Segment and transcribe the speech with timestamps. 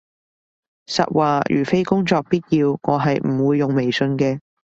[0.87, 4.39] 實話，如非工作必要，我係唔會用微信嘅